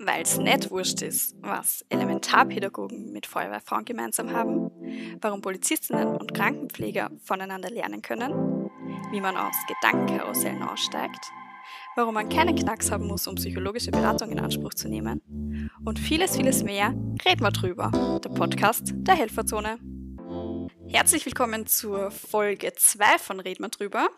[0.00, 4.70] weil es nicht wurscht ist, was Elementarpädagogen mit Feuerwehrfrauen gemeinsam haben,
[5.20, 8.70] warum Polizistinnen und Krankenpfleger voneinander lernen können,
[9.10, 11.30] wie man aus Gedankenkarussellen aussteigt,
[11.96, 16.34] warum man keinen Knacks haben muss, um psychologische Beratung in Anspruch zu nehmen und vieles,
[16.36, 16.94] vieles mehr,
[17.26, 17.90] reden wir drüber.
[18.24, 19.78] Der Podcast der Helferzone.
[20.88, 24.08] Herzlich willkommen zur Folge 2 von Reden wir drüber.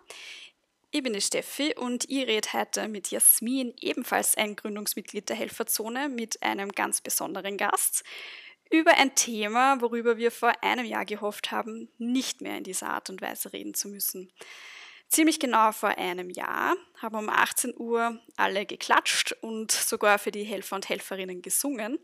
[0.95, 6.11] Ich bin die Steffi und ich rede heute mit Jasmin, ebenfalls ein Gründungsmitglied der Helferzone,
[6.11, 8.05] mit einem ganz besonderen Gast,
[8.71, 13.09] über ein Thema, worüber wir vor einem Jahr gehofft haben, nicht mehr in dieser Art
[13.09, 14.31] und Weise reden zu müssen.
[15.09, 20.45] Ziemlich genau vor einem Jahr haben um 18 Uhr alle geklatscht und sogar für die
[20.45, 22.01] Helfer und Helferinnen gesungen.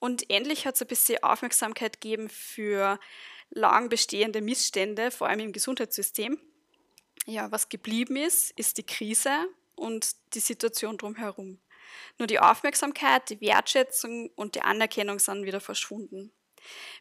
[0.00, 2.98] Und endlich hat es ein bisschen Aufmerksamkeit gegeben für
[3.50, 6.40] lang bestehende Missstände, vor allem im Gesundheitssystem
[7.26, 11.58] ja, was geblieben ist, ist die Krise und die Situation drumherum.
[12.18, 16.32] Nur die Aufmerksamkeit, die Wertschätzung und die Anerkennung sind wieder verschwunden.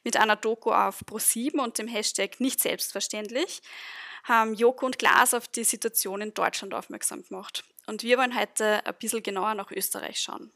[0.03, 3.61] Mit einer Doku auf Pro7 und dem Hashtag nicht selbstverständlich
[4.23, 7.63] haben Joko und Glas auf die Situation in Deutschland aufmerksam gemacht.
[7.87, 10.51] Und wir wollen heute ein bisschen genauer nach Österreich schauen.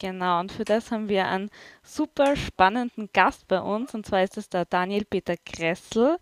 [0.00, 1.50] Genau, und für das haben wir einen
[1.84, 6.18] super spannenden Gast bei uns, und zwar ist es der Daniel Peter Kressel.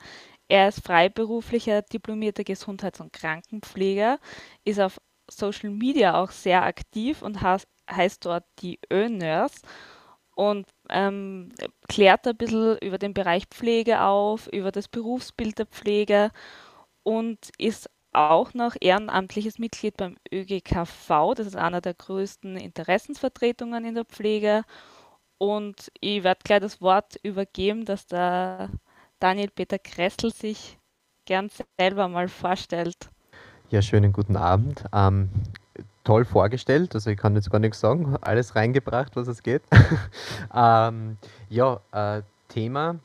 [0.53, 4.19] Er ist freiberuflicher diplomierter Gesundheits- und Krankenpfleger,
[4.67, 9.63] ist auf Social Media auch sehr aktiv und heißt, dort die Ö-Nurse
[10.35, 11.55] und ähm,
[11.89, 16.31] klärt ein bisschen über den Bereich Pflege auf, über das Berufsbild der Pflege
[17.03, 21.33] und ist auch noch ehrenamtliches Mitglied beim ÖGKV.
[21.35, 24.65] Das ist einer der größten Interessensvertretungen in der Pflege.
[25.39, 28.69] Und ich werde gleich das Wort übergeben, dass der
[29.23, 30.81] Daniel Peter Kressel sich
[31.27, 33.09] gern selber mal vorstellt.
[33.71, 34.85] Ja, schönen guten Abend.
[34.93, 35.31] Ähm,
[36.03, 39.63] toll vorgestellt, also ich kann jetzt gar nichts sagen, alles reingebracht, was es geht.
[40.53, 42.97] ähm, ja, äh, Thema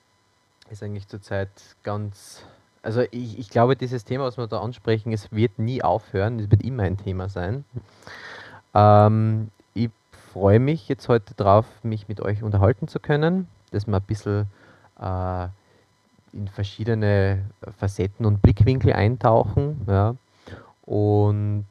[0.71, 1.51] ist eigentlich zurzeit
[1.83, 2.43] ganz,
[2.81, 6.49] also ich, ich glaube, dieses Thema, was wir da ansprechen, es wird nie aufhören, es
[6.49, 7.63] wird immer ein Thema sein.
[8.73, 9.91] Ähm, ich
[10.33, 14.47] freue mich jetzt heute drauf, mich mit euch unterhalten zu können, dass wir ein bisschen
[14.99, 15.49] äh,
[16.33, 17.45] in verschiedene
[17.77, 19.85] Facetten und Blickwinkel eintauchen.
[19.87, 20.15] Ja.
[20.83, 21.67] Und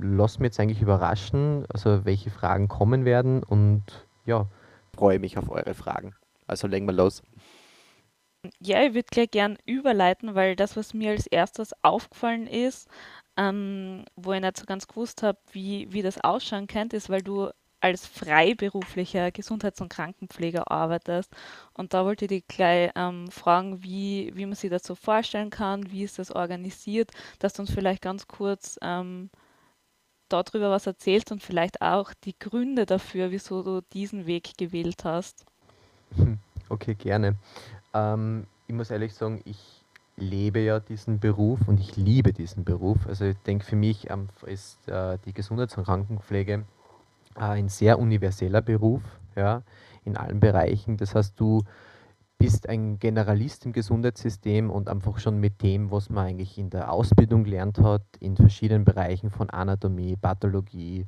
[0.00, 3.82] lass mich jetzt eigentlich überraschen, also welche Fragen kommen werden und
[4.26, 4.46] ja,
[4.94, 6.14] freue mich auf eure Fragen.
[6.46, 7.22] Also legen wir los.
[8.60, 12.88] Ja, ich würde gleich gern überleiten, weil das, was mir als erstes aufgefallen ist,
[13.36, 17.22] ähm, wo ich nicht so ganz gewusst habe, wie, wie das ausschauen könnte, ist, weil
[17.22, 17.50] du
[17.80, 21.32] als freiberuflicher Gesundheits- und Krankenpfleger arbeitest.
[21.74, 25.50] Und da wollte ich dich gleich ähm, fragen, wie, wie man sich das so vorstellen
[25.50, 29.30] kann, wie ist das organisiert, dass du uns vielleicht ganz kurz ähm,
[30.28, 35.44] darüber was erzählst und vielleicht auch die Gründe dafür, wieso du diesen Weg gewählt hast.
[36.70, 37.34] Okay, gerne.
[37.94, 39.58] Ähm, ich muss ehrlich sagen, ich
[40.16, 43.06] lebe ja diesen Beruf und ich liebe diesen Beruf.
[43.06, 46.66] Also ich denke, für mich ähm, ist äh, die Gesundheits- und Krankenpflege
[47.38, 49.02] ein sehr universeller Beruf,
[49.36, 49.62] ja,
[50.04, 50.96] in allen Bereichen.
[50.96, 51.62] Das heißt, du
[52.38, 56.92] bist ein Generalist im Gesundheitssystem und einfach schon mit dem, was man eigentlich in der
[56.92, 61.06] Ausbildung gelernt hat, in verschiedenen Bereichen von Anatomie, Pathologie,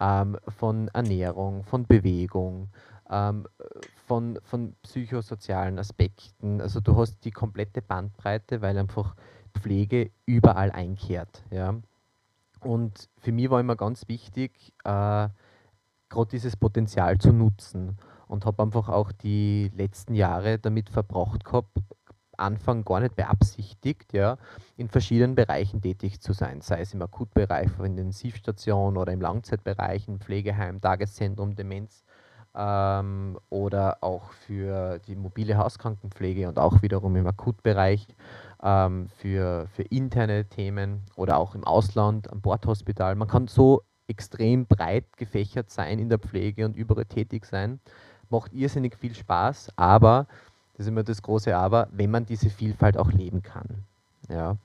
[0.00, 2.68] ähm, von Ernährung, von Bewegung,
[3.08, 3.46] ähm,
[4.06, 6.60] von, von psychosozialen Aspekten.
[6.60, 9.14] Also du hast die komplette Bandbreite, weil einfach
[9.54, 11.44] Pflege überall einkehrt.
[11.50, 11.76] Ja.
[12.60, 15.28] Und für mich war immer ganz wichtig, äh,
[16.12, 17.96] gerade dieses Potenzial zu nutzen
[18.28, 21.76] und habe einfach auch die letzten Jahre damit verbracht gehabt,
[22.36, 24.36] Anfang gar nicht beabsichtigt, ja,
[24.76, 29.20] in verschiedenen Bereichen tätig zu sein, sei es im Akutbereich, in der Intensivstation oder im
[29.20, 32.04] Langzeitbereich, im Pflegeheim, Tageszentrum, Demenz
[32.54, 38.06] ähm, oder auch für die mobile Hauskrankenpflege und auch wiederum im Akutbereich
[38.62, 43.14] ähm, für, für interne Themen oder auch im Ausland, am Bordhospital.
[43.14, 47.80] Man kann so extrem breit gefächert sein in der Pflege und überall tätig sein.
[48.30, 50.26] Macht irrsinnig viel Spaß, aber,
[50.72, 53.84] das ist immer das große Aber, wenn man diese Vielfalt auch leben kann.
[54.28, 54.56] Ja.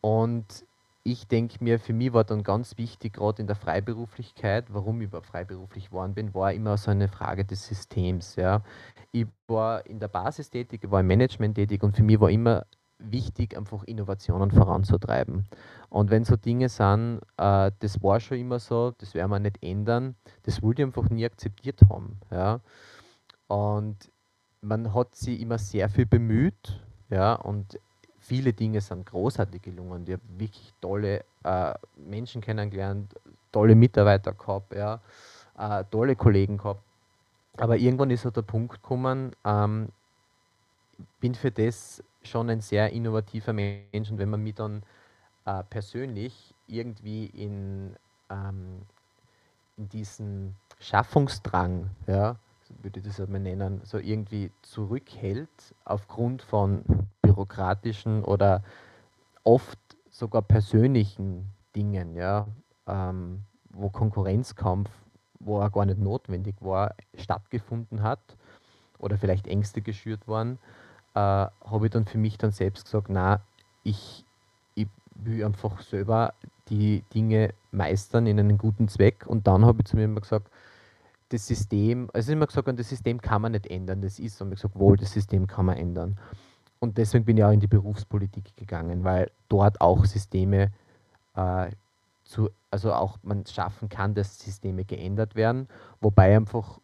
[0.00, 0.64] Und
[1.02, 5.08] ich denke mir, für mich war dann ganz wichtig, gerade in der Freiberuflichkeit, warum ich
[5.08, 8.36] überhaupt freiberuflich geworden bin, war immer so eine Frage des Systems.
[8.36, 8.62] Ja.
[9.12, 12.30] Ich war in der Basis tätig, ich war im Management tätig und für mich war
[12.30, 12.64] immer
[12.98, 15.44] wichtig, einfach Innovationen voranzutreiben.
[15.94, 19.62] Und wenn so Dinge sind, äh, das war schon immer so, das werden wir nicht
[19.62, 22.18] ändern, das wollte ich einfach nie akzeptiert haben.
[22.32, 22.58] Ja.
[23.46, 24.10] Und
[24.60, 27.78] man hat sich immer sehr viel bemüht, ja, und
[28.18, 30.02] viele Dinge sind großartig gelungen.
[30.04, 33.14] Ich habe wirklich tolle äh, Menschen kennengelernt,
[33.52, 35.00] tolle Mitarbeiter gehabt, ja.
[35.56, 36.82] äh, tolle Kollegen gehabt.
[37.56, 39.90] Aber irgendwann ist so der Punkt gekommen, ähm,
[41.20, 44.82] bin für das schon ein sehr innovativer Mensch und wenn man mich dann
[45.44, 47.96] äh, persönlich irgendwie in,
[48.30, 48.82] ähm,
[49.76, 52.36] in diesen Schaffungsdrang, ja,
[52.82, 56.84] würde ich das einmal nennen, so irgendwie zurückhält aufgrund von
[57.22, 58.62] bürokratischen oder
[59.42, 59.78] oft
[60.10, 62.46] sogar persönlichen Dingen, ja,
[62.86, 64.90] ähm, wo Konkurrenzkampf,
[65.40, 68.36] wo er gar nicht notwendig war, stattgefunden hat
[68.98, 70.58] oder vielleicht Ängste geschürt waren,
[71.14, 73.40] äh, habe ich dann für mich dann selbst gesagt, na,
[73.82, 74.23] ich
[75.14, 76.34] will einfach selber
[76.68, 79.26] die Dinge meistern in einen guten Zweck.
[79.26, 80.50] Und dann habe ich zu mir immer gesagt,
[81.30, 84.56] das System, also immer gesagt, das System kann man nicht ändern, das ist, und ich
[84.56, 86.18] gesagt, wohl, das System kann man ändern.
[86.78, 90.70] Und deswegen bin ich auch in die Berufspolitik gegangen, weil dort auch Systeme
[91.34, 91.70] äh,
[92.24, 95.68] zu, also auch man schaffen kann, dass Systeme geändert werden,
[96.00, 96.80] wobei einfach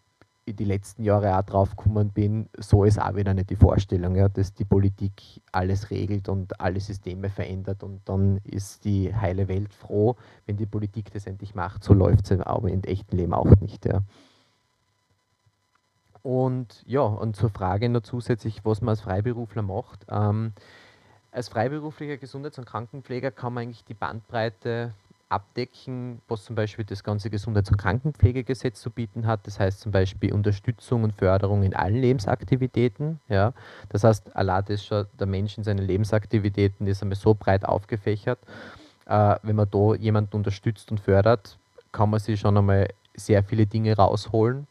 [0.46, 4.28] die letzten Jahre auch drauf gekommen bin, so ist auch wieder nicht die Vorstellung, ja,
[4.28, 9.72] dass die Politik alles regelt und alle Systeme verändert und dann ist die heile Welt
[9.72, 10.16] froh,
[10.46, 11.84] wenn die Politik das endlich macht.
[11.84, 13.84] So läuft es aber im echten Leben auch nicht.
[13.86, 14.02] Ja.
[16.22, 20.06] Und ja, und zur Frage noch zusätzlich, was man als Freiberufler macht.
[20.08, 20.52] Ähm,
[21.32, 24.92] als freiberuflicher Gesundheits- und Krankenpfleger kann man eigentlich die Bandbreite
[25.30, 29.46] abdecken, was zum Beispiel das ganze Gesundheits- und Krankenpflegegesetz zu bieten hat.
[29.46, 33.20] Das heißt zum Beispiel Unterstützung und Förderung in allen Lebensaktivitäten.
[33.28, 33.52] Ja.
[33.88, 38.40] Das heißt, allein das schon der Mensch in seinen Lebensaktivitäten ist einmal so breit aufgefächert.
[39.06, 41.58] Äh, wenn man da jemanden unterstützt und fördert,
[41.92, 44.66] kann man sich schon einmal sehr viele Dinge rausholen.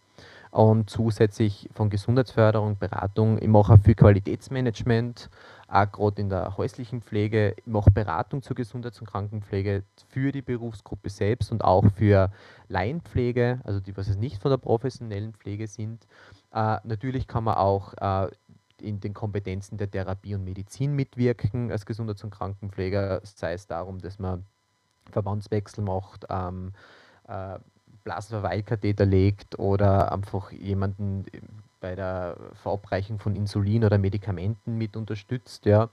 [0.51, 5.29] Und zusätzlich von Gesundheitsförderung, Beratung, ich mache auch viel Qualitätsmanagement,
[5.69, 7.53] auch gerade in der häuslichen Pflege.
[7.57, 12.31] Ich mache Beratung zur Gesundheits- und Krankenpflege für die Berufsgruppe selbst und auch für
[12.67, 16.05] Laienpflege, also die, was es nicht von der professionellen Pflege sind.
[16.51, 18.29] Äh, natürlich kann man auch äh,
[18.81, 23.99] in den Kompetenzen der Therapie und Medizin mitwirken als Gesundheits- und Krankenpfleger, sei es darum,
[23.99, 24.45] dass man
[25.11, 26.73] Verbandswechsel macht, ähm,
[27.27, 27.59] äh,
[28.03, 31.25] Blasenverweilkatheter legt oder einfach jemanden
[31.79, 35.65] bei der Verabreichung von Insulin oder Medikamenten mit unterstützt.
[35.65, 35.89] Ja.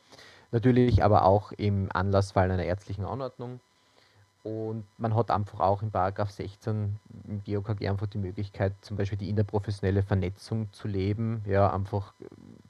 [0.52, 3.60] Natürlich aber auch im Anlassfall einer ärztlichen Anordnung.
[4.42, 9.18] Und man hat einfach auch im Paragraph 16 im GOKG einfach die Möglichkeit, zum Beispiel
[9.18, 12.14] die interprofessionelle Vernetzung zu leben, ja, einfach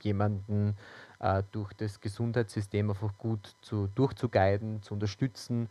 [0.03, 0.75] jemanden
[1.21, 5.69] äh, durch das Gesundheitssystem einfach gut zu, durchzuguiden, zu unterstützen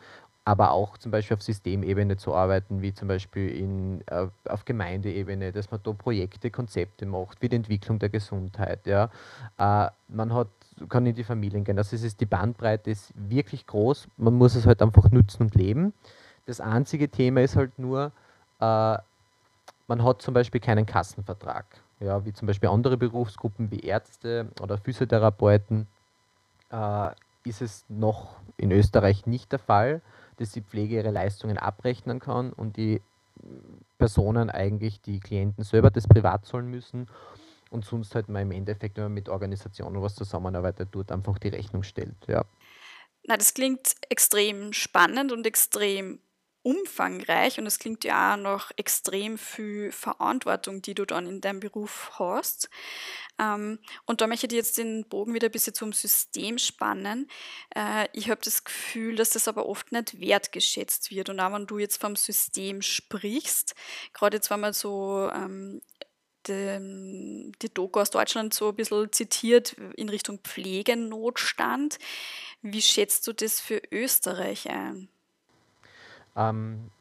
[0.47, 5.51] aber auch zum Beispiel auf Systemebene zu arbeiten, wie zum Beispiel in, äh, auf Gemeindeebene,
[5.51, 8.85] dass man da Projekte, Konzepte macht, wie die Entwicklung der Gesundheit.
[8.85, 9.09] Ja.
[9.57, 10.47] Äh, man hat,
[10.87, 11.79] kann in die Familien gehen.
[11.79, 15.55] Also es ist, die Bandbreite ist wirklich groß, man muss es halt einfach nutzen und
[15.55, 15.93] leben.
[16.45, 18.11] Das einzige Thema ist halt nur,
[18.59, 18.97] äh,
[19.87, 21.65] man hat zum Beispiel keinen Kassenvertrag,
[21.99, 25.87] ja, wie zum Beispiel andere Berufsgruppen wie Ärzte oder Physiotherapeuten,
[26.71, 27.09] äh,
[27.45, 30.01] ist es noch in Österreich nicht der Fall
[30.35, 33.01] dass die Pflege ihre Leistungen abrechnen kann und die
[33.97, 37.07] Personen eigentlich, die Klienten selber das privat zahlen müssen
[37.69, 41.49] und sonst halt mal im Endeffekt, wenn man mit Organisationen was zusammenarbeitet, dort einfach die
[41.49, 42.15] Rechnung stellt.
[42.27, 42.45] Ja.
[43.27, 46.19] Na, das klingt extrem spannend und extrem
[46.65, 51.59] umfangreich und es klingt ja auch noch extrem viel Verantwortung, die du dann in deinem
[51.59, 52.69] Beruf hast.
[53.39, 57.29] Ähm, und da möchte ich jetzt den Bogen wieder ein bisschen zum System spannen.
[57.75, 61.29] Äh, ich habe das Gefühl, dass das aber oft nicht wertgeschätzt wird.
[61.29, 63.75] Und auch wenn du jetzt vom System sprichst,
[64.13, 65.81] gerade jetzt, wenn man so ähm,
[66.47, 71.99] die, die Doku aus Deutschland so ein bisschen zitiert in Richtung Pflegenotstand,
[72.63, 75.09] wie schätzt du das für Österreich ein?
[76.35, 76.91] Ähm,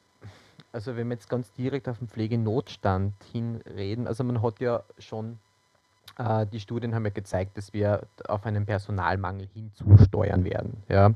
[0.73, 5.39] also wenn wir jetzt ganz direkt auf den Pflegenotstand hinreden, also man hat ja schon,
[6.19, 10.83] äh, die Studien haben ja gezeigt, dass wir auf einen Personalmangel hinzusteuern werden.
[10.89, 11.15] Ja.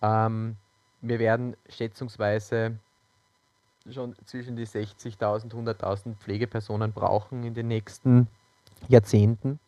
[0.00, 0.56] Ähm,
[1.00, 2.78] wir werden schätzungsweise
[3.90, 8.28] schon zwischen die 60.000, 100.000 Pflegepersonen brauchen in den nächsten
[8.88, 9.58] Jahrzehnten.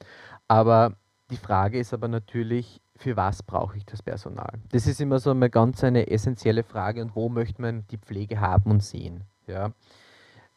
[0.47, 0.95] Aber
[1.31, 4.53] die Frage ist aber natürlich, für was brauche ich das Personal?
[4.71, 8.41] Das ist immer so eine ganz eine essentielle Frage und wo möchte man die Pflege
[8.41, 9.23] haben und sehen?
[9.47, 9.73] Ja.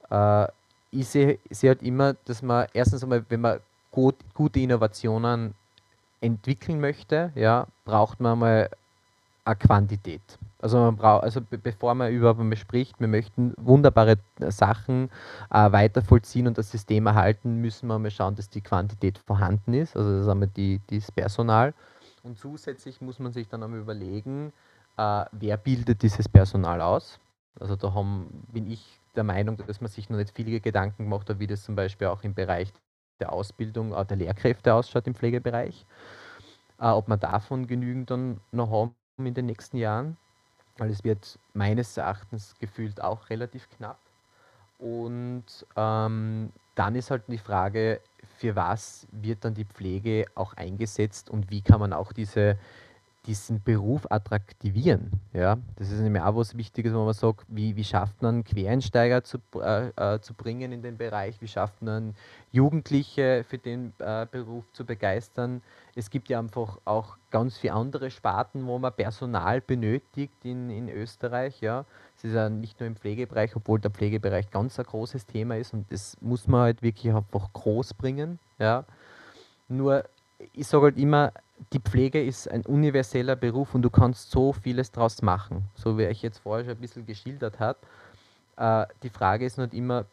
[0.09, 0.51] Äh,
[0.91, 3.59] ich sehe, sehe halt immer, dass man erstens einmal, wenn man
[3.91, 5.55] gut, gute Innovationen
[6.19, 8.69] entwickeln möchte, ja, braucht man mal
[9.45, 10.21] eine Quantität.
[10.59, 14.17] Also man braucht, also be bevor man überhaupt mal spricht, wir möchten wunderbare
[14.49, 15.09] Sachen
[15.49, 19.73] äh, weiter vollziehen und das System erhalten, müssen wir mal schauen, dass die Quantität vorhanden
[19.73, 19.95] ist.
[19.95, 21.73] Also das ist einmal die, das Personal.
[22.23, 24.53] Und zusätzlich muss man sich dann einmal überlegen,
[24.97, 27.19] äh, wer bildet dieses Personal aus.
[27.59, 31.29] Also da haben, bin ich der Meinung, dass man sich noch nicht viele Gedanken gemacht
[31.29, 32.71] hat, wie das zum Beispiel auch im Bereich
[33.19, 35.85] der Ausbildung äh, der Lehrkräfte ausschaut im Pflegebereich.
[36.79, 40.17] Äh, ob man davon genügend dann noch haben in den nächsten Jahren,
[40.77, 43.99] weil es wird meines Erachtens gefühlt auch relativ knapp.
[44.83, 45.45] Und
[45.77, 48.01] ähm, dann ist halt die Frage,
[48.37, 52.57] für was wird dann die Pflege auch eingesetzt und wie kann man auch diese
[53.25, 55.11] diesen Beruf attraktivieren.
[55.33, 55.57] Ja?
[55.77, 59.37] Das ist nämlich auch was Wichtiges, wo man sagt, wie, wie schafft man Quereinsteiger zu,
[59.61, 62.15] äh, äh, zu bringen in den Bereich, wie schafft man
[62.51, 65.61] Jugendliche für den äh, Beruf zu begeistern.
[65.95, 70.89] Es gibt ja einfach auch ganz viele andere Sparten, wo man Personal benötigt in, in
[70.89, 71.61] Österreich.
[71.61, 71.85] Ja?
[72.17, 75.73] Es ist ja nicht nur im Pflegebereich, obwohl der Pflegebereich ganz ein großes Thema ist
[75.73, 78.39] und das muss man halt wirklich einfach groß bringen.
[78.59, 78.83] Ja?
[79.69, 80.03] Nur
[80.51, 81.31] ich sage halt immer,
[81.71, 86.05] die Pflege ist ein universeller Beruf und du kannst so vieles draus machen, so wie
[86.05, 87.79] ich jetzt vorher schon ein bisschen geschildert habe.
[88.57, 90.05] Äh, die Frage ist nicht immer,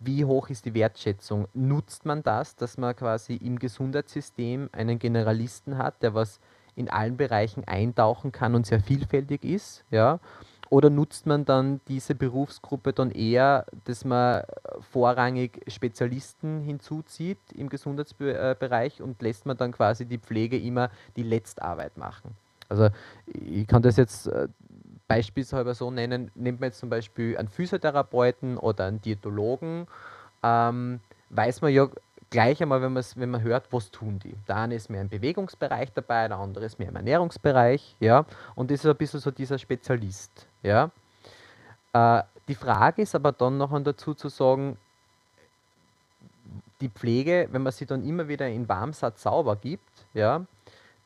[0.00, 1.48] wie hoch ist die Wertschätzung?
[1.54, 6.40] Nutzt man das, dass man quasi im Gesundheitssystem einen Generalisten hat, der was
[6.76, 10.20] in allen Bereichen eintauchen kann und sehr vielfältig ist, ja?
[10.72, 14.42] Oder nutzt man dann diese Berufsgruppe dann eher, dass man
[14.90, 21.98] vorrangig Spezialisten hinzuzieht im Gesundheitsbereich und lässt man dann quasi die Pflege immer die Letztarbeit
[21.98, 22.34] machen?
[22.70, 22.88] Also
[23.26, 24.48] ich kann das jetzt äh,
[25.08, 29.86] beispielsweise so nennen, nimmt man jetzt zum Beispiel einen Physiotherapeuten oder einen Diätologen,
[30.42, 31.86] ähm, weiß man ja
[32.30, 34.34] gleich einmal, wenn, wenn man hört, was tun die.
[34.48, 38.24] Der eine ist mehr im Bewegungsbereich dabei, der andere ist mehr im Ernährungsbereich, ja,
[38.54, 40.90] und das ist ein bisschen so dieser Spezialist, ja.
[41.92, 44.76] Äh, die Frage ist aber dann noch dazu zu sagen,
[46.80, 50.44] die Pflege, wenn man sie dann immer wieder in Warmsatz sauber gibt, ja,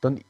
[0.00, 0.20] dann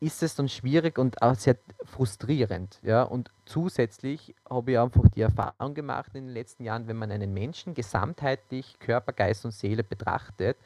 [0.00, 2.80] ist es dann schwierig und auch sehr frustrierend.
[2.82, 3.02] Ja?
[3.02, 7.34] Und zusätzlich habe ich einfach die Erfahrung gemacht in den letzten Jahren, wenn man einen
[7.34, 10.56] Menschen gesamtheitlich Körper, Geist und Seele betrachtet,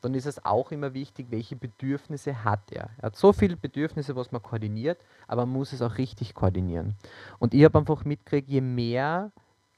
[0.00, 2.90] dann ist es auch immer wichtig, welche Bedürfnisse hat er.
[2.98, 6.94] Er hat so viele Bedürfnisse, was man koordiniert, aber man muss es auch richtig koordinieren.
[7.40, 9.32] Und ich habe einfach mitgekriegt, je mehr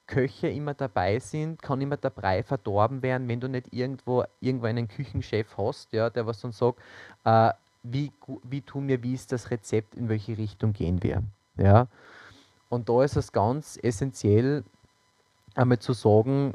[0.06, 4.66] Köche immer dabei sind, kann immer der Brei verdorben werden, wenn du nicht irgendwo irgendwo
[4.66, 6.80] einen Küchenchef hast, ja, der was dann sagt,
[7.24, 7.50] äh,
[7.92, 8.12] wie,
[8.42, 11.22] wie tun wir, wie ist das Rezept, in welche Richtung gehen wir.
[11.56, 11.88] Ja?
[12.68, 14.64] Und da ist es ganz essentiell,
[15.54, 16.54] einmal zu sagen,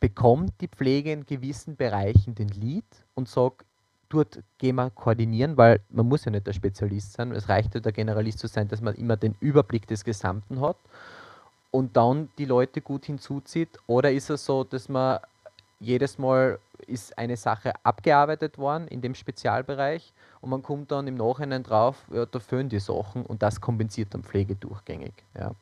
[0.00, 3.64] bekommt die Pflege in gewissen Bereichen den Lead und sagt,
[4.08, 7.80] dort gehen wir koordinieren, weil man muss ja nicht der Spezialist sein, es reicht ja
[7.80, 10.76] der Generalist zu sein, dass man immer den Überblick des Gesamten hat
[11.70, 13.78] und dann die Leute gut hinzuzieht.
[13.86, 15.18] Oder ist es so, dass man
[15.82, 21.16] jedes Mal ist eine Sache abgearbeitet worden in dem Spezialbereich und man kommt dann im
[21.16, 25.12] Nachhinein drauf, ja, da fehlen die Sachen und das kompensiert dann Pflege durchgängig.
[25.38, 25.52] Ja.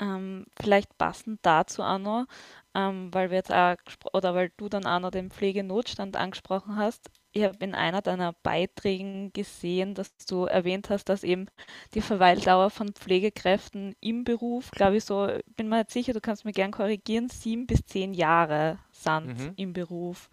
[0.00, 2.26] Ähm, vielleicht passend dazu auch noch,
[2.74, 3.76] ähm, weil wir jetzt auch
[4.12, 7.10] oder weil du dann auch noch den Pflegenotstand angesprochen hast.
[7.32, 11.46] Ich habe in einer deiner Beiträgen gesehen, dass du erwähnt hast, dass eben
[11.94, 16.44] die Verweildauer von Pflegekräften im Beruf, glaube ich, so, bin mir nicht sicher, du kannst
[16.44, 19.52] mir gern korrigieren, sieben bis zehn Jahre sind mhm.
[19.56, 20.28] im Beruf.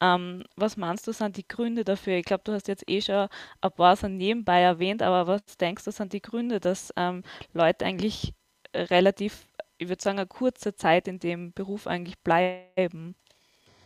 [0.00, 2.14] Ähm, was meinst du, sind die Gründe dafür?
[2.14, 3.28] Ich glaube, du hast jetzt eh schon
[3.60, 7.22] ein paar so nebenbei erwähnt, aber was denkst du, sind die Gründe, dass ähm,
[7.52, 8.34] Leute eigentlich
[8.74, 9.46] relativ,
[9.78, 13.14] ich würde sagen, eine kurze Zeit in dem Beruf eigentlich bleiben?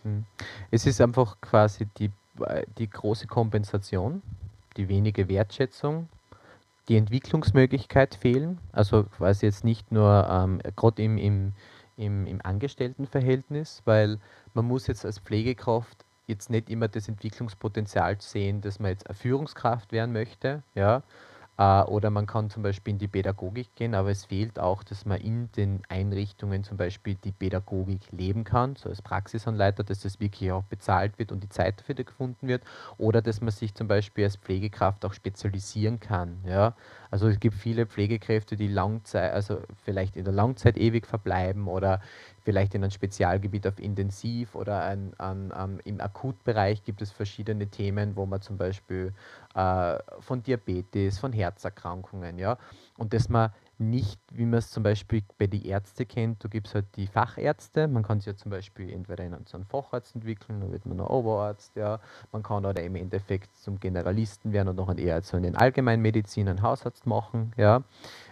[0.04, 0.24] Hm.
[0.70, 2.10] Es ist einfach quasi die,
[2.78, 4.22] die große Kompensation,
[4.76, 6.08] die wenige Wertschätzung,
[6.88, 8.58] die Entwicklungsmöglichkeit fehlen.
[8.72, 11.52] Also quasi jetzt nicht nur ähm, gerade im, im,
[11.96, 14.18] im, im Angestelltenverhältnis, weil
[14.54, 19.14] man muss jetzt als Pflegekraft jetzt nicht immer das Entwicklungspotenzial sehen, dass man jetzt eine
[19.14, 21.02] Führungskraft werden möchte, ja, äh,
[21.58, 25.18] oder man kann zum Beispiel in die Pädagogik gehen, aber es fehlt auch, dass man
[25.20, 30.52] in den Einrichtungen zum Beispiel die Pädagogik leben kann, so als Praxisanleiter, dass das wirklich
[30.52, 32.62] auch bezahlt wird und die Zeit dafür gefunden wird.
[32.98, 36.44] Oder dass man sich zum Beispiel als Pflegekraft auch spezialisieren kann.
[36.46, 36.74] Ja?
[37.16, 42.02] Also es gibt viele Pflegekräfte, die Langzeit, also vielleicht in der Langzeit ewig verbleiben oder
[42.42, 47.68] vielleicht in einem Spezialgebiet auf Intensiv oder ein, an, an, im Akutbereich gibt es verschiedene
[47.68, 49.14] Themen, wo man zum Beispiel
[49.54, 52.58] äh, von Diabetes, von Herzerkrankungen, ja,
[52.98, 56.68] und dass man nicht, wie man es zum Beispiel bei den Ärzten kennt, da gibt
[56.68, 60.14] es halt die Fachärzte, man kann sich ja zum Beispiel entweder in einen, einen Facharzt
[60.14, 62.00] entwickeln, dann wird man ein Oberarzt, ja,
[62.32, 66.62] man kann oder im Endeffekt zum Generalisten werden und noch eher so einen Allgemeinmedizin, einen
[66.62, 67.82] Hausarzt machen, ja.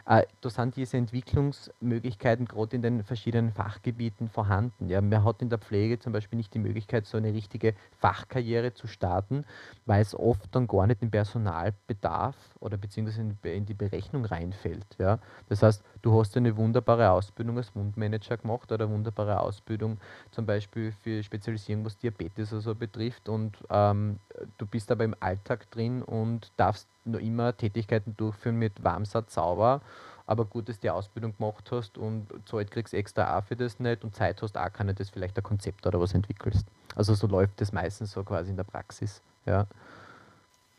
[0.07, 4.89] Äh, da sind diese Entwicklungsmöglichkeiten gerade in den verschiedenen Fachgebieten vorhanden.
[4.91, 5.01] Ja.
[5.01, 8.87] Man hat in der Pflege zum Beispiel nicht die Möglichkeit, so eine richtige Fachkarriere zu
[8.87, 9.47] starten,
[9.87, 14.87] weil es oft dann gar nicht im Personalbedarf oder beziehungsweise in, in die Berechnung reinfällt.
[14.99, 15.21] Ja.
[15.49, 19.97] Das heißt, Du hast eine wunderbare Ausbildung als Wundmanager gemacht oder eine wunderbare Ausbildung
[20.33, 24.19] zum Beispiel für Spezialisierung, was Diabetes oder so betrifft und ähm,
[24.59, 29.81] du bist aber im Alltag drin und darfst noch immer Tätigkeiten durchführen mit Warmsatz sauber
[30.27, 33.81] aber gut, dass du die Ausbildung gemacht hast und Zeit kriegst extra auch für das
[33.81, 36.67] nicht und Zeit hast auch keine, das vielleicht ein Konzept oder was entwickelst.
[36.95, 39.23] Also so läuft das meistens so quasi in der Praxis.
[39.47, 39.67] Ja.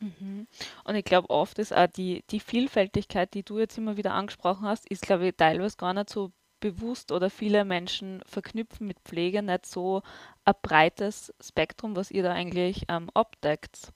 [0.05, 0.47] Mhm.
[0.83, 4.67] Und ich glaube, oft ist auch die, die Vielfältigkeit, die du jetzt immer wieder angesprochen
[4.67, 9.41] hast, ist, glaube ich, teilweise gar nicht so bewusst oder viele Menschen verknüpfen mit Pflege
[9.41, 10.01] nicht so
[10.45, 13.91] ein breites Spektrum, was ihr da eigentlich ähm, abdeckt.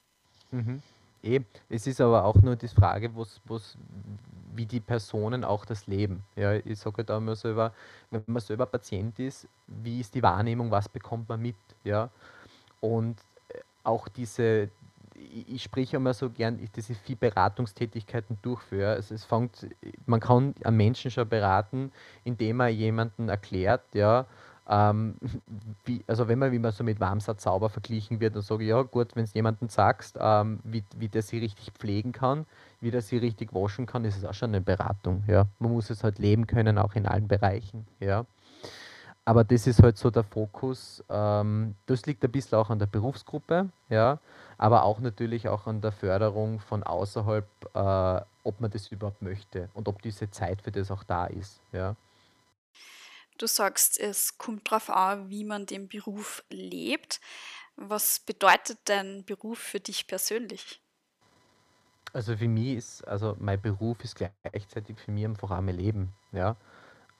[0.51, 0.81] Mhm.
[1.21, 3.77] Eh, es ist aber auch nur die Frage, was, was,
[4.55, 6.23] wie die Personen auch das leben.
[6.35, 7.73] Ja, ich sage da immer selber,
[8.09, 11.55] wenn man selber Patient ist, wie ist die Wahrnehmung, was bekommt man mit?
[11.83, 12.09] Ja?
[12.81, 13.17] Und
[13.49, 14.69] äh, auch diese,
[15.47, 18.91] ich spreche immer so gern, ich diese vier Beratungstätigkeiten durchführe.
[18.91, 19.67] Also es fängt,
[20.05, 21.91] man kann einen Menschen schon beraten,
[22.23, 24.25] indem er jemanden erklärt, ja,
[24.69, 25.15] ähm,
[25.85, 28.69] wie, also wenn man, wie man so mit Warmsatz sauber verglichen wird, dann sage ich,
[28.69, 32.45] ja gut, wenn es jemandem sagst, ähm, wie, wie der sie richtig pflegen kann,
[32.79, 35.23] wie der sie richtig waschen kann, ist es auch schon eine Beratung.
[35.27, 35.47] Ja.
[35.57, 37.88] Man muss es halt leben können, auch in allen Bereichen.
[37.99, 38.25] Ja.
[39.29, 41.03] Aber das ist halt so der Fokus.
[41.07, 44.17] Ähm, das liegt ein bisschen auch an der Berufsgruppe, ja,
[44.57, 47.45] aber auch natürlich auch an der Förderung von außerhalb,
[47.75, 51.62] äh, ob man das überhaupt möchte und ob diese Zeit für das auch da ist.
[51.71, 51.95] Ja.
[53.38, 57.21] Du sagst, es kommt darauf an, wie man den Beruf lebt.
[57.75, 60.81] Was bedeutet dein Beruf für dich persönlich?
[62.13, 66.15] Also für mich ist, also mein Beruf ist gleichzeitig für mich einfach auch mein Leben,
[66.31, 66.55] ja.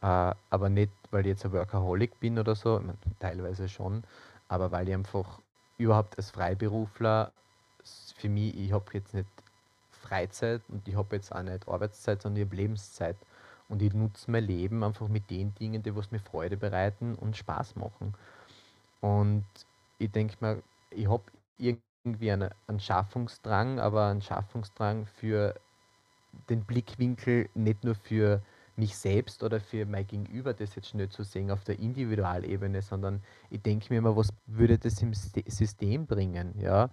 [0.02, 4.04] Äh, aber nicht, weil ich jetzt ein Workaholic bin oder so, ich mein, teilweise schon,
[4.48, 5.40] aber weil ich einfach
[5.78, 7.32] überhaupt als Freiberufler,
[8.18, 9.28] für mich, ich habe jetzt nicht
[9.92, 13.16] Freizeit und ich habe jetzt auch nicht Arbeitszeit, sondern ich habe Lebenszeit.
[13.70, 17.38] Und ich nutze mein Leben einfach mit den Dingen, die was mir Freude bereiten und
[17.38, 18.16] Spaß machen.
[19.02, 19.46] Und
[20.00, 21.24] ich denke mal, ich habe
[21.58, 25.56] irgendwie eine, einen Schaffungsdrang, aber einen Schaffungsdrang für
[26.50, 28.42] den Blickwinkel nicht nur für
[28.80, 33.22] mich selbst oder für mein Gegenüber, das jetzt nicht zu sehen auf der Individualebene, sondern
[33.50, 36.90] ich denke mir immer, was würde das im System bringen, ja?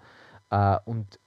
[0.51, 1.19] Äh, und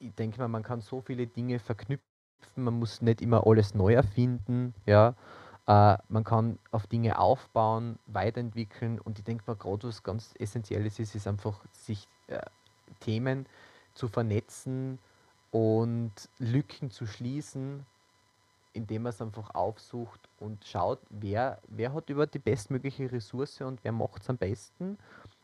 [0.00, 2.12] ich denke mal, man kann so viele Dinge verknüpfen
[2.56, 5.14] man muss nicht immer alles neu erfinden, ja.
[5.66, 10.98] Äh, man kann auf Dinge aufbauen, weiterentwickeln und ich denke mal, gerade was ganz Essentielles
[10.98, 12.40] ist, ist einfach, sich äh,
[13.00, 13.46] Themen
[13.94, 14.98] zu vernetzen
[15.52, 17.86] und Lücken zu schließen,
[18.72, 23.82] indem man es einfach aufsucht und schaut, wer, wer hat über die bestmögliche Ressource und
[23.84, 24.98] wer macht es am besten.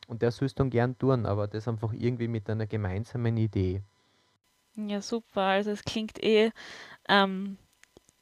[0.06, 3.82] Und der soll es dann gern tun, aber das einfach irgendwie mit einer gemeinsamen Idee.
[4.76, 5.42] Ja, super.
[5.42, 6.50] Also es klingt eh
[7.08, 7.58] ähm,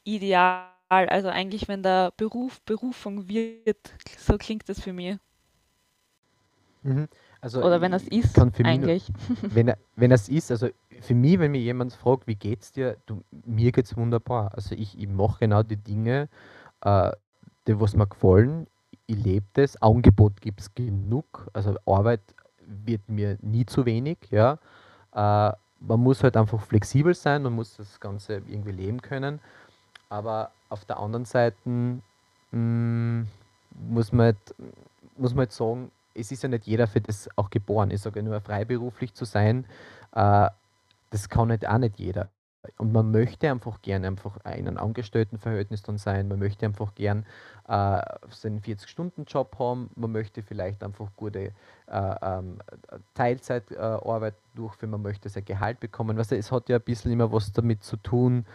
[0.03, 0.67] ideal.
[0.89, 5.17] Also eigentlich, wenn der Beruf Berufung wird, so klingt das für mich.
[6.83, 7.07] Mhm.
[7.41, 9.11] Also Oder wenn das ist, mich nur, eigentlich.
[9.41, 10.69] wenn wenn es ist, also
[11.01, 14.51] für mich, wenn mir jemand fragt, wie geht's dir, du, mir geht's wunderbar.
[14.53, 16.29] Also ich, ich mache genau die Dinge,
[16.81, 17.11] äh,
[17.67, 18.67] die was mir gefallen.
[19.05, 19.81] Ich lebe das.
[19.81, 21.47] Angebot gibt es genug.
[21.53, 22.21] Also Arbeit
[22.65, 24.57] wird mir nie zu wenig, ja.
[25.13, 29.39] Äh, man muss halt einfach flexibel sein, man muss das Ganze irgendwie leben können.
[30.09, 32.01] Aber auf der anderen Seite mh,
[32.51, 33.27] mm,
[33.89, 34.55] muss, man halt,
[35.17, 37.91] muss man halt sagen, es ist ja nicht jeder für das auch geboren.
[37.91, 39.65] Ich sage nur, freiberuflich zu sein,
[40.13, 40.49] äh,
[41.09, 42.29] das kann nicht auch nicht jeder.
[42.77, 46.27] Und man möchte einfach gerne einfach in einem Angestelltenverhältnis dann sein.
[46.27, 47.25] Man möchte einfach gern
[47.67, 49.89] äh, seinen 40-Stunden-Job haben.
[49.95, 51.53] Man möchte vielleicht einfach gute
[51.87, 52.59] äh, ähm,
[53.13, 54.91] Teilzeitarbeit äh, durchführen.
[54.91, 56.17] Man möchte sein Gehalt bekommen.
[56.17, 58.45] Weißt du, es hat ja ein bisschen immer was damit zu tun,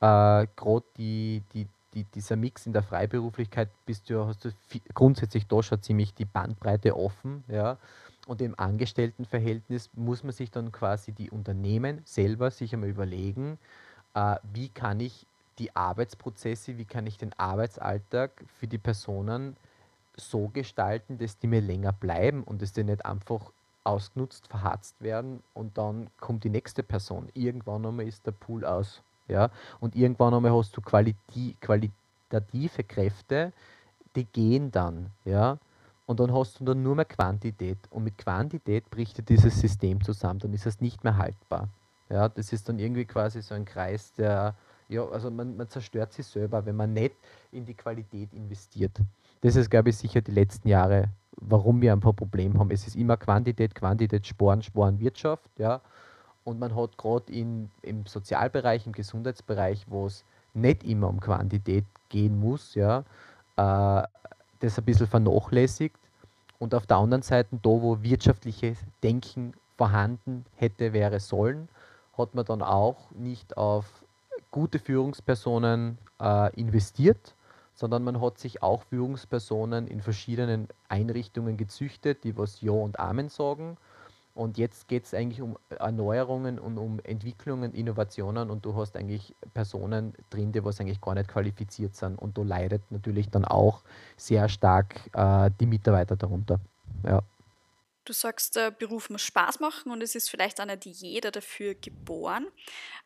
[0.00, 4.50] äh, gerade die, die, die, dieser Mix in der Freiberuflichkeit bist du, hast du
[4.94, 7.44] grundsätzlich da schon ziemlich die Bandbreite offen.
[7.48, 7.78] Ja?
[8.26, 13.58] Und im Angestelltenverhältnis muss man sich dann quasi die Unternehmen selber sich einmal überlegen,
[14.14, 15.26] äh, wie kann ich
[15.58, 19.56] die Arbeitsprozesse, wie kann ich den Arbeitsalltag für die Personen
[20.16, 23.50] so gestalten, dass die mir länger bleiben und dass die nicht einfach
[23.84, 27.28] ausgenutzt, verhatzt werden und dann kommt die nächste Person.
[27.34, 29.02] Irgendwann einmal ist der Pool aus.
[29.28, 29.50] Ja?
[29.80, 33.52] Und irgendwann einmal hast du qualiti qualitative Kräfte,
[34.16, 35.10] die gehen dann.
[35.24, 35.58] Ja?
[36.06, 37.78] Und dann hast du dann nur mehr Quantität.
[37.90, 40.40] Und mit Quantität bricht dir dieses System zusammen.
[40.40, 41.68] Dann ist es nicht mehr haltbar.
[42.12, 44.54] Ja, das ist dann irgendwie quasi so ein Kreis, der,
[44.88, 47.14] ja, also man, man zerstört sich selber, wenn man nicht
[47.52, 49.00] in die Qualität investiert.
[49.40, 51.08] Das ist, glaube ich, sicher die letzten Jahre,
[51.40, 52.70] warum wir ein paar Probleme haben.
[52.70, 55.80] Es ist immer Quantität, Quantität, Sporen, Sporen, Wirtschaft, ja.
[56.44, 57.70] Und man hat gerade im
[58.06, 60.24] Sozialbereich, im Gesundheitsbereich, wo es
[60.54, 63.04] nicht immer um Quantität gehen muss, ja,
[63.56, 64.06] äh,
[64.60, 65.96] das ein bisschen vernachlässigt
[66.58, 71.68] und auf der anderen Seite, da wo wirtschaftliches Denken vorhanden hätte, wäre sollen,
[72.16, 74.04] hat man dann auch nicht auf
[74.50, 77.34] gute Führungspersonen äh, investiert,
[77.74, 83.28] sondern man hat sich auch Führungspersonen in verschiedenen Einrichtungen gezüchtet, die was Ja und Amen
[83.28, 83.76] sagen.
[84.34, 89.34] Und jetzt geht es eigentlich um Erneuerungen und um Entwicklungen, Innovationen und du hast eigentlich
[89.52, 93.82] Personen drin, die was eigentlich gar nicht qualifiziert sind und da leidet natürlich dann auch
[94.16, 96.60] sehr stark äh, die Mitarbeiter darunter.
[97.04, 97.22] Ja.
[98.04, 101.74] Du sagst, der Beruf muss Spaß machen und es ist vielleicht auch nicht jeder dafür
[101.74, 102.48] geboren.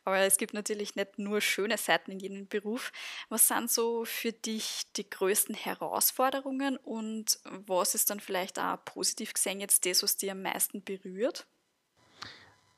[0.04, 2.92] Aber es gibt natürlich nicht nur schöne Seiten in jedem Beruf.
[3.28, 9.34] Was sind so für dich die größten Herausforderungen und was ist dann vielleicht auch positiv
[9.34, 11.46] gesehen jetzt das, was dir am meisten berührt?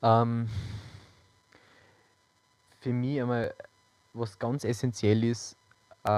[0.01, 0.49] Ähm,
[2.81, 3.53] für mich einmal,
[4.13, 5.55] was ganz essentiell ist,
[6.03, 6.09] äh,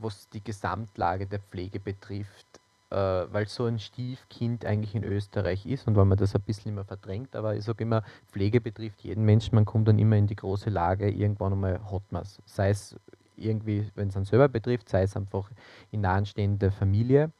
[0.00, 2.46] was die Gesamtlage der Pflege betrifft,
[2.90, 6.72] äh, weil so ein Stiefkind eigentlich in Österreich ist und weil man das ein bisschen
[6.72, 10.26] immer verdrängt, aber ich sage immer, Pflege betrifft jeden Menschen, man kommt dann immer in
[10.26, 12.40] die große Lage, irgendwann einmal hat man es.
[12.44, 12.96] Sei es
[13.36, 15.50] irgendwie, wenn es einen selber betrifft, sei es einfach
[15.90, 17.30] in nahenstehender Familie.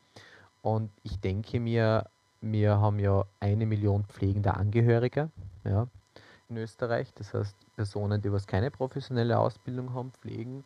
[0.63, 2.07] Und ich denke mir,
[2.41, 5.31] wir haben ja eine Million pflegende Angehörige
[5.65, 5.87] ja,
[6.49, 7.13] in Österreich.
[7.15, 10.65] Das heißt, Personen, die was keine professionelle Ausbildung haben, pflegen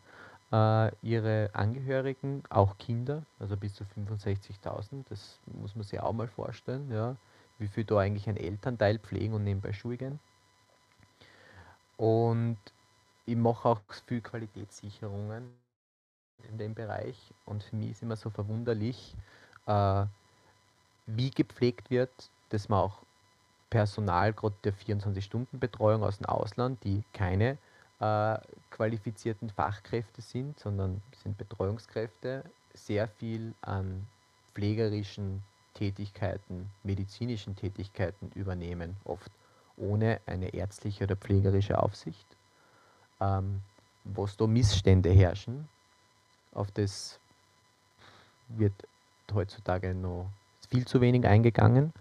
[0.52, 6.28] äh, ihre Angehörigen, auch Kinder, also bis zu 65.000, das muss man sich auch mal
[6.28, 7.16] vorstellen, ja,
[7.58, 10.18] wie viel da eigentlich ein Elternteil pflegen und nebenbei Schule gehen.
[11.96, 12.58] Und
[13.26, 15.50] ich mache auch viel Qualitätssicherungen
[16.48, 19.14] in dem Bereich und für mich ist immer so verwunderlich,
[19.66, 20.06] äh,
[21.06, 22.10] wie gepflegt wird,
[22.48, 23.02] dass man auch
[23.68, 27.56] Personal, gerade der 24-Stunden-Betreuung aus dem Ausland, die keine
[28.00, 28.38] äh,
[28.70, 34.06] qualifizierten Fachkräfte sind, sondern sind Betreuungskräfte, sehr viel an
[34.54, 35.42] pflegerischen
[35.74, 39.30] Tätigkeiten, medizinischen Tätigkeiten übernehmen, oft
[39.76, 42.26] ohne eine ärztliche oder pflegerische Aufsicht.
[43.20, 43.60] Ähm,
[44.04, 45.68] was da Missstände herrschen,
[46.52, 47.18] auf das
[48.48, 48.72] wird
[49.32, 50.30] heutzutage noch
[50.68, 51.92] viel zu wenig eingegangen.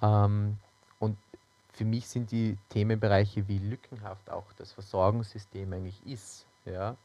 [0.00, 0.58] Ähm,
[1.78, 6.44] für mich sind die Themenbereiche, wie lückenhaft auch das Versorgungssystem eigentlich ist.
[6.64, 6.96] Ja.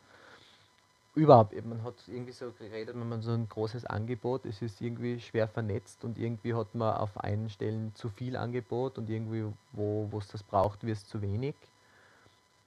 [1.14, 5.20] Überhaupt, man hat irgendwie so geredet, wenn man so ein großes Angebot, es ist irgendwie
[5.20, 10.10] schwer vernetzt und irgendwie hat man auf einen Stellen zu viel Angebot und irgendwie, wo
[10.18, 11.54] es das braucht, wird es zu wenig.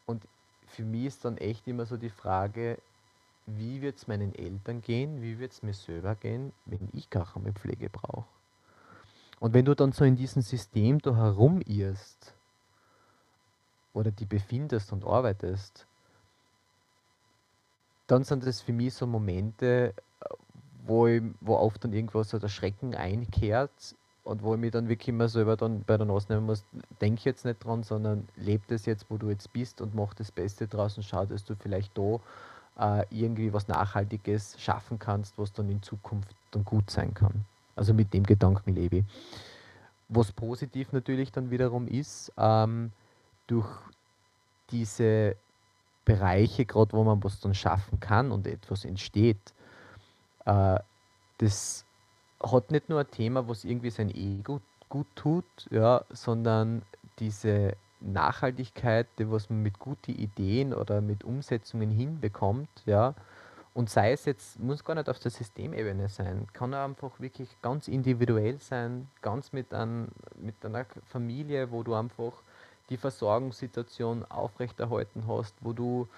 [0.07, 0.23] Und
[0.69, 2.79] für mich ist dann echt immer so die Frage,
[3.47, 7.33] wie wird es meinen Eltern gehen, wie wird es mir selber gehen, wenn ich gar
[7.33, 8.36] keine Pflege brauche.
[9.41, 12.35] Und wenn du dann so in diesem System da herumirrst
[13.93, 15.87] oder die befindest und arbeitest,
[18.07, 19.95] dann sind das für mich so Momente,
[20.87, 23.95] wo, ich, wo oft dann irgendwas so der Schrecken einkehrt
[24.25, 26.65] und wo ich mich dann wirklich immer selber dann bei der Nase nehmen muss,
[27.01, 30.33] denk jetzt nicht dran, sondern lebe das jetzt, wo du jetzt bist und mach das
[30.33, 32.21] Beste draus und schau, dass du vielleicht da
[32.79, 37.45] äh, irgendwie was Nachhaltiges schaffen kannst, was dann in Zukunft dann gut sein kann.
[37.77, 39.05] Also mit dem Gedanken lebe ich.
[40.09, 42.93] Was positiv natürlich dann wiederum ist, ähm,
[43.47, 43.69] durch
[44.71, 45.37] diese
[46.05, 49.53] Bereiche, gerade wo man was dann schaffen kann und etwas entsteht,
[50.45, 50.79] äh,
[51.39, 51.85] das
[52.43, 56.83] hat nicht nur ein Thema, was irgendwie sein Ego gut tut, ja, sondern
[57.19, 63.15] diese Nachhaltigkeit, die was man mit guten Ideen oder mit Umsetzungen hinbekommt, ja,
[63.77, 67.55] und sei es jetzt, muss gar nicht auf der Systemebene sein, kann auch einfach wirklich
[67.61, 72.33] ganz individuell sein, ganz mit, ein, mit einer Familie, wo du einfach
[72.89, 76.09] die Versorgungssituation aufrechterhalten hast, wo du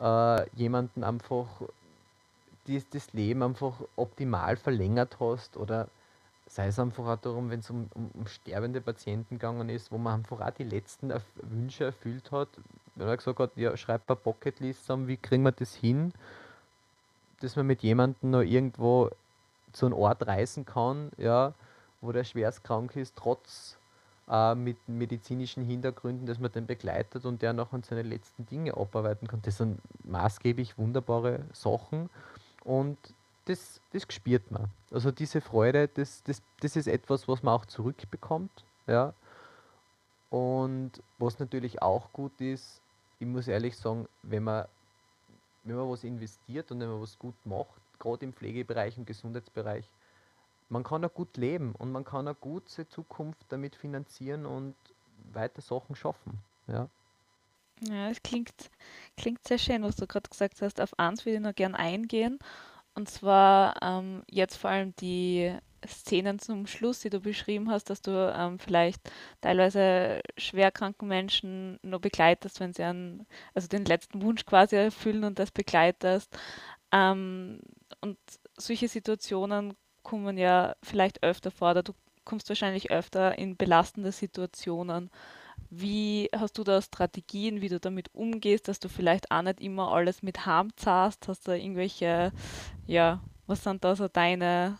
[0.00, 1.46] äh, jemanden einfach
[2.66, 5.88] die, das Leben einfach optimal verlängert hast oder
[6.46, 9.98] sei es einfach auch darum, wenn es um, um, um, sterbende Patienten gegangen ist, wo
[9.98, 12.48] man einfach auch die letzten Erf Wünsche erfüllt hat,
[12.94, 16.14] wenn man gesagt hat, ja, schreib ein Bucketlist zusammen, wie kriegen wir das hin?
[17.44, 19.10] Dass man mit jemandem noch irgendwo
[19.72, 21.52] zu einem Ort reisen kann, ja,
[22.00, 23.76] wo der schwerst krank ist, trotz
[24.28, 28.74] äh, mit medizinischen Hintergründen, dass man den begleitet und der noch an seine letzten Dinge
[28.76, 29.42] abarbeiten kann.
[29.42, 32.08] Das sind maßgeblich wunderbare Sachen
[32.64, 32.96] und
[33.44, 34.70] das, das spürt man.
[34.90, 38.64] Also diese Freude, das, das, das ist etwas, was man auch zurückbekommt.
[38.86, 39.12] Ja.
[40.30, 42.80] Und was natürlich auch gut ist,
[43.18, 44.66] ich muss ehrlich sagen, wenn man
[45.64, 49.90] wenn man was investiert und wenn man was gut macht, gerade im Pflegebereich und Gesundheitsbereich,
[50.68, 54.74] man kann auch gut leben und man kann auch gut seine Zukunft damit finanzieren und
[55.32, 56.38] weiter Sachen schaffen.
[56.66, 56.88] Ja.
[57.80, 58.70] Ja, es klingt,
[59.16, 60.80] klingt sehr schön, was du gerade gesagt hast.
[60.80, 62.38] Auf eins würde ich noch gern eingehen.
[62.94, 65.52] Und zwar ähm, jetzt vor allem die
[65.86, 69.00] Szenen zum Schluss, die du beschrieben hast, dass du ähm, vielleicht
[69.40, 75.38] teilweise schwerkranken Menschen nur begleitest, wenn sie einen, also den letzten Wunsch quasi erfüllen und
[75.38, 76.36] das begleitest.
[76.92, 77.60] Ähm,
[78.00, 78.18] und
[78.56, 81.92] solche Situationen kommen ja vielleicht öfter vor, oder du
[82.24, 85.10] kommst wahrscheinlich öfter in belastende Situationen.
[85.70, 89.92] Wie hast du da Strategien, wie du damit umgehst, dass du vielleicht auch nicht immer
[89.92, 91.28] alles mit Harm zahlst?
[91.28, 92.32] Hast du irgendwelche,
[92.86, 94.78] ja, was sind da so deine,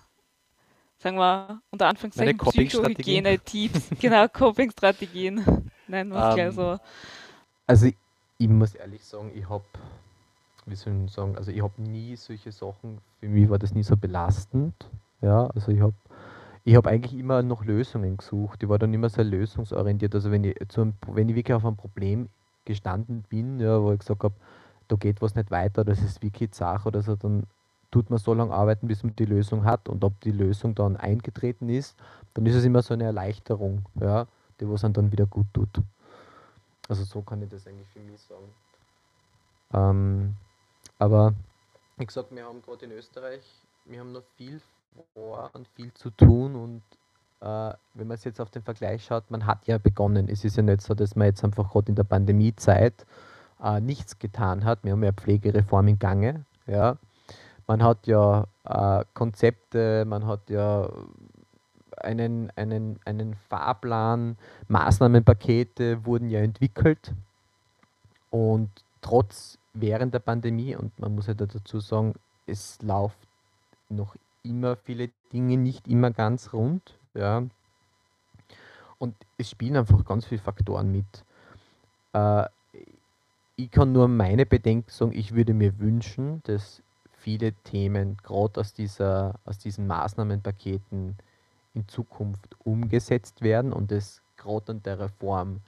[1.05, 2.39] sagen wir, unter Anführungszeichen.
[2.39, 3.95] Psychohygiene-Tipps?
[3.99, 5.71] Genau, Coping-Strategien.
[5.87, 6.79] Nennen wir es gleich Ähm, so.
[7.67, 7.97] also ich,
[8.39, 9.65] ich muss ehrlich sagen, ich habe,
[10.67, 13.83] wie soll ich sagen, also ich habe nie solche Sachen, für mich war das nie
[13.83, 14.75] so belastend.
[15.21, 15.95] Ja, also ich habe
[16.65, 18.63] ich habe eigentlich immer nach Lösungen gesucht.
[18.63, 20.15] Ich war dann immer sehr lösungsorientiert.
[20.15, 22.31] Also wenn ich, zu einem, wenn ich wirklich auf ein Problem
[22.67, 24.37] gestanden bin, ja, wo ich gesagt habe,
[24.89, 27.45] da geht was nicht weiter, das ist wirklich Sache oder so, dann
[27.95, 29.89] tut man so lange arbeiten, bis man die Lösung hat.
[29.89, 31.97] Und ob die Lösung dann eingetreten ist,
[32.35, 34.27] dann ist es immer so eine Erleichterung, ja,
[34.59, 35.69] die was dann wieder gut tut.
[36.89, 38.53] Also so kann ich das eigentlich für mich sagen.
[39.73, 40.35] Ähm,
[40.99, 41.35] aber
[41.97, 43.45] wie gesagt, wir haben gerade in Österreich,
[43.85, 44.61] wir haben noch viel
[45.15, 46.83] vor und viel zu tun und
[47.43, 50.29] äh, wenn man es jetzt auf den Vergleich schaut, man hat ja begonnen.
[50.29, 53.07] Es ist ja nicht so, dass man jetzt einfach gerade in der Pandemiezeit
[53.63, 54.83] äh, nichts getan hat.
[54.83, 56.45] Wir haben ja Pflegereform in Gange.
[56.67, 56.99] Ja.
[57.67, 60.89] Man hat ja äh, Konzepte, man hat ja
[61.97, 64.37] einen, einen, einen Fahrplan,
[64.69, 67.15] Maßnahmenpakete wurden ja entwickelt
[68.31, 72.15] und trotz während der Pandemie, und man muss ja dazu sagen,
[72.47, 73.19] es läuft
[73.89, 77.45] noch immer viele Dinge nicht immer ganz rund, ja.
[78.99, 81.25] Und es spielen einfach ganz viele Faktoren mit.
[82.13, 82.47] Äh,
[83.57, 86.83] ich kann nur meine Bedenken sagen, ich würde mir wünschen, dass
[87.25, 88.75] viele Themen gerade aus
[89.45, 91.17] aus diesen Maßnahmenpaketen
[91.73, 95.61] in Zukunft umgesetzt werden und es gerade an der Reform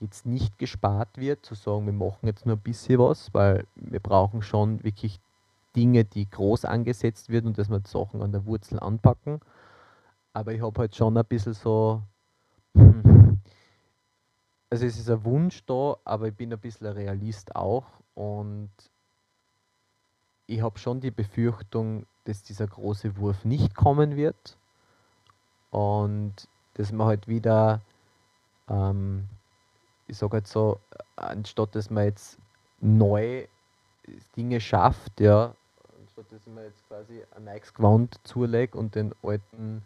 [0.00, 4.00] jetzt nicht gespart wird, zu sagen, wir machen jetzt nur ein bisschen was, weil wir
[4.00, 5.20] brauchen schon wirklich
[5.76, 9.40] Dinge, die groß angesetzt werden und dass wir Sachen an der Wurzel anpacken.
[10.32, 12.02] Aber ich habe halt schon ein bisschen so,
[12.74, 13.40] hm,
[14.70, 18.70] also es ist ein Wunsch da, aber ich bin ein bisschen ein Realist auch und
[20.46, 24.56] ich habe schon die Befürchtung, dass dieser große Wurf nicht kommen wird
[25.70, 26.34] und
[26.74, 27.80] dass man halt wieder,
[28.68, 29.24] ähm,
[30.06, 30.80] ich sage jetzt so,
[31.16, 32.38] anstatt dass man jetzt
[32.80, 33.46] neu
[34.36, 35.54] Dinge schafft, ja,
[36.00, 39.82] anstatt dass mir jetzt quasi ein neues Gewand zulege und den alten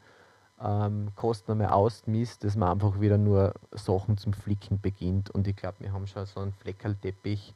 [0.61, 5.31] ähm, Kosten einmal ausmisst, dass man einfach wieder nur Sachen zum Flicken beginnt.
[5.31, 7.55] Und ich glaube, wir haben schon so einen Fleckerlteppich.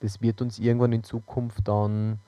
[0.00, 2.20] Das wird uns irgendwann in Zukunft dann,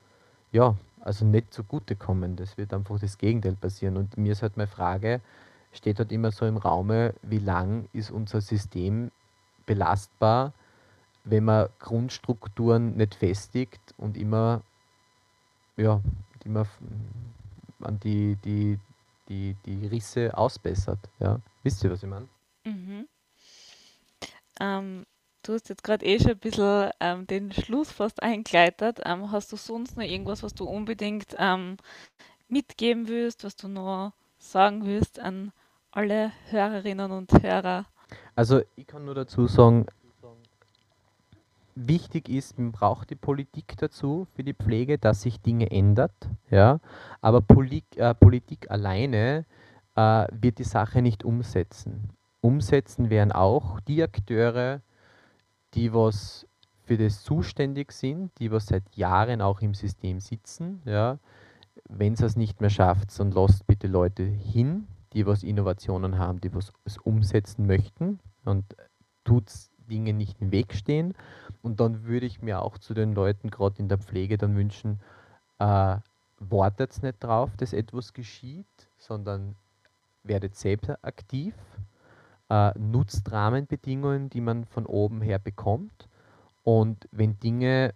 [0.51, 2.35] ja, also nicht zugutekommen.
[2.35, 3.97] Das wird einfach das Gegenteil passieren.
[3.97, 5.21] Und mir ist halt meine Frage,
[5.73, 9.11] steht halt immer so im Raume, wie lang ist unser System
[9.65, 10.53] belastbar,
[11.23, 14.61] wenn man Grundstrukturen nicht festigt und immer,
[15.77, 16.01] ja,
[16.43, 16.65] immer
[17.81, 18.79] an die, die,
[19.29, 20.99] die, die Risse ausbessert.
[21.19, 21.39] Ja.
[21.63, 22.27] Wisst ihr, was ich meine?
[22.65, 23.07] Mhm.
[24.59, 25.05] Ähm,
[25.43, 29.01] du hast jetzt gerade eh schon ein bisschen ähm, den Schluss fast eingeleitet.
[29.05, 31.77] Ähm, hast du sonst noch irgendwas, was du unbedingt ähm,
[32.47, 35.51] mitgeben willst, was du noch sagen willst an
[35.91, 37.85] alle Hörerinnen und Hörer?
[38.35, 39.85] Also ich kann nur dazu sagen,
[41.75, 46.79] wichtig ist, man braucht die Politik dazu für die Pflege, dass sich Dinge ändert, ja.
[47.21, 49.45] Aber Polik, äh, Politik alleine
[49.95, 52.09] äh, wird die Sache nicht umsetzen.
[52.41, 54.81] Umsetzen werden auch die Akteure,
[55.73, 56.47] die was
[56.83, 61.19] für das zuständig sind, die was seit Jahren auch im System sitzen, ja.
[61.87, 66.41] Wenn es es nicht mehr schafft, dann lasst bitte Leute hin, die was Innovationen haben,
[66.41, 68.65] die was es umsetzen möchten und
[69.23, 69.51] tut
[69.89, 71.13] Dinge nicht im Weg stehen.
[71.61, 74.99] Und dann würde ich mir auch zu den Leuten, gerade in der Pflege, dann wünschen,
[75.59, 75.97] äh,
[76.39, 78.65] wartet nicht drauf, dass etwas geschieht,
[78.97, 79.55] sondern
[80.23, 81.53] werdet selbst aktiv,
[82.51, 86.09] äh, nutzt Rahmenbedingungen, die man von oben her bekommt.
[86.63, 87.93] Und wenn Dinge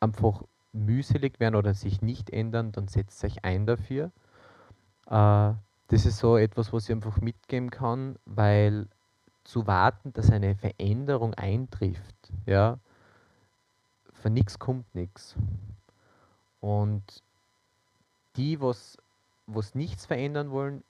[0.00, 4.10] einfach mühselig werden oder sich nicht ändern, dann setzt euch ein dafür.
[5.06, 5.52] Äh,
[5.88, 8.88] das ist so etwas, was ich einfach mitgeben kann, weil
[9.44, 12.78] zu warten, dass eine Veränderung eintrifft, ja,
[14.12, 15.36] für nichts kommt nichts.
[16.60, 17.02] Und
[18.36, 18.98] die, was,
[19.46, 20.84] was nichts verändern wollen,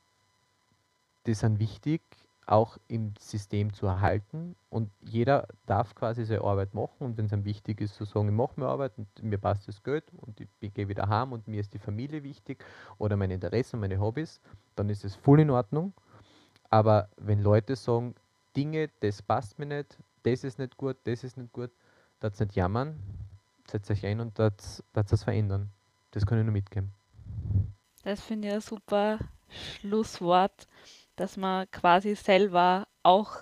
[1.27, 2.03] die sind wichtig,
[2.51, 7.33] auch im System zu erhalten und jeder darf quasi seine Arbeit machen und wenn es
[7.33, 10.41] ihm wichtig ist, zu sagen, ich mache meine Arbeit und mir passt das Geld und
[10.41, 12.65] ich gehe wieder heim und mir ist die Familie wichtig
[12.99, 14.41] oder meine Interessen, meine Hobbys,
[14.75, 15.93] dann ist es voll in Ordnung.
[16.71, 18.17] Aber wenn Leute sagen,
[18.57, 21.71] Dinge, das passt mir nicht, das ist nicht gut, das ist nicht gut,
[22.19, 22.99] das nicht jammern,
[23.69, 25.71] setzt euch ein und das es verändern.
[26.11, 26.93] Das kann ich nur mitgeben.
[28.03, 30.67] Das finde ich ein super Schlusswort,
[31.21, 33.37] dass man quasi selber auch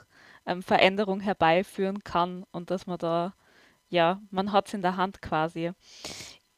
[0.46, 3.34] ähm, Veränderung herbeiführen kann und dass man da,
[3.88, 5.70] ja, man hat es in der Hand quasi.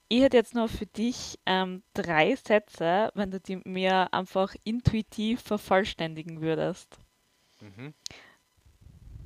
[0.09, 5.42] Ich hätte jetzt noch für dich ähm, drei Sätze, wenn du die mir einfach intuitiv
[5.42, 6.98] vervollständigen würdest.
[7.61, 7.94] Mhm.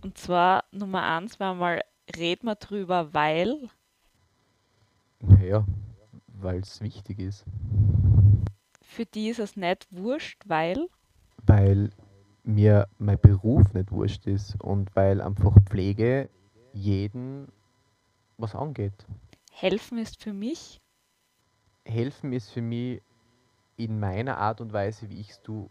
[0.02, 1.82] Und zwar Nummer eins war mal,
[2.16, 3.70] red mal drüber, weil.
[5.20, 5.64] Naja,
[6.26, 7.44] weil es wichtig ist.
[8.82, 10.88] Für die ist es nicht wurscht, weil?
[11.46, 11.90] Weil
[12.42, 16.28] mir mein Beruf nicht wurscht ist und weil einfach Pflege
[16.72, 17.48] jeden
[18.36, 19.06] was angeht.
[19.50, 20.80] Helfen ist für mich?
[21.84, 23.00] Helfen ist für mich
[23.76, 25.68] in meiner Art und Weise, wie ich es tue,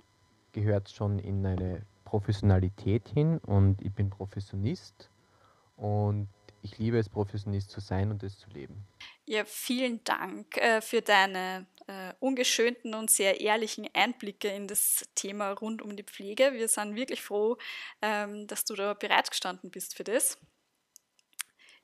[0.52, 5.10] gehört schon in eine Professionalität hin und ich bin Professionist
[5.78, 6.28] und
[6.62, 8.86] ich liebe es, Professionist zu sein und es zu leben.
[9.26, 15.52] Ja, vielen Dank äh, für deine äh, ungeschönten und sehr ehrlichen Einblicke in das Thema
[15.52, 16.54] rund um die Pflege.
[16.54, 17.58] Wir sind wirklich froh,
[18.02, 20.38] ähm, dass du da bereitgestanden bist für das.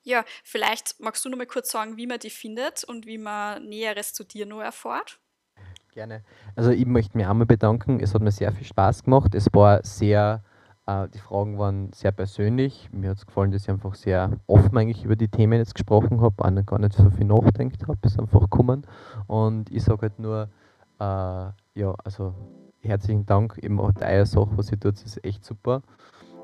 [0.03, 3.65] Ja, vielleicht magst du noch mal kurz sagen, wie man die findet und wie man
[3.65, 5.19] Näheres zu dir noch erfährt.
[5.91, 6.23] Gerne.
[6.55, 7.99] Also ich möchte mich einmal bedanken.
[7.99, 9.35] Es hat mir sehr viel Spaß gemacht.
[9.35, 10.43] Es war sehr
[11.13, 12.89] die Fragen waren sehr persönlich.
[12.91, 16.21] Mir hat es gefallen, dass ich einfach sehr offen eigentlich über die Themen jetzt gesprochen
[16.21, 18.85] habe, auch gar nicht so viel nachdenkt habe, ist einfach gekommen.
[19.27, 20.49] Und ich sage halt nur,
[20.99, 22.33] äh, ja, also
[22.81, 25.81] herzlichen Dank, eben auch deine Sache, was ihr tut, ist echt super.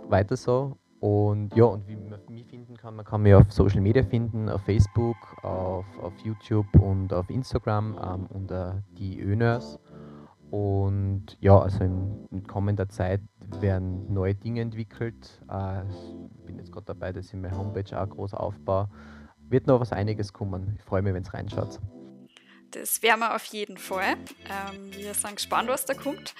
[0.10, 0.78] Weiter so.
[1.00, 4.50] Und ja, und wie man mich finden kann, man kann mich auf Social Media finden,
[4.50, 9.80] auf Facebook, auf, auf YouTube und auf Instagram ähm, unter die Öners.
[10.52, 13.22] Und ja, also in, in, kommender Zeit
[13.60, 15.42] werden neue Dinge entwickelt.
[15.50, 18.90] Äh, ich bin jetzt gerade dabei, dass ich meine Homepage auch groß aufbaue.
[19.50, 20.76] Wird noch was einiges kommen.
[20.78, 21.80] Ich freue mich, wenn es reinschaut.
[22.72, 24.18] Das werden wir auf jeden Fall.
[24.50, 26.36] Ähm, wir sind gespannt, was da kommt.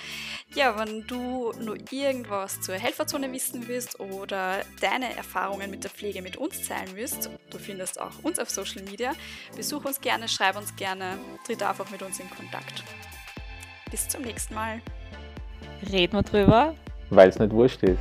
[0.54, 6.22] Ja, wenn du nur irgendwas zur Helferzone wissen willst oder deine Erfahrungen mit der Pflege
[6.22, 9.14] mit uns teilen willst, du findest auch uns auf Social Media.
[9.56, 12.84] Besuch uns gerne, schreib uns gerne, tritt einfach mit uns in Kontakt.
[13.96, 14.82] Bis zum nächsten Mal.
[15.90, 16.76] Reden wir drüber.
[17.12, 17.98] Weil es nicht wurscht ist.